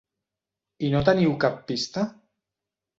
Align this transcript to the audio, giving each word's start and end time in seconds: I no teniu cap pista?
I 0.89 0.89
no 0.95 1.03
teniu 1.11 1.37
cap 1.47 1.63
pista? 1.71 2.09